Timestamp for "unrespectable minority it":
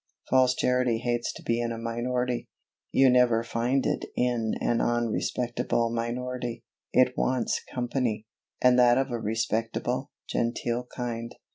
4.81-7.15